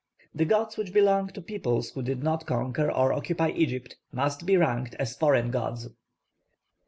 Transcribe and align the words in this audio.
The 0.33 0.45
gods 0.45 0.77
which 0.77 0.93
belonged 0.93 1.35
to 1.35 1.43
peoples 1.43 1.91
who 1.91 2.01
did 2.01 2.23
not 2.23 2.47
conquer 2.47 2.91
or 2.91 3.13
occupy 3.13 3.49
Egypt 3.49 3.97
must 4.11 4.47
be 4.47 4.57
ranked 4.57 4.95
as 4.95 5.15
foreign 5.15 5.51
gods. 5.51 5.89